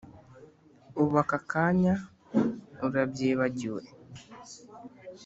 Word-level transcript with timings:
ubu 1.01 1.15
aka 1.21 1.39
kanya 1.51 1.93
urabyibagiwe! 2.85 3.81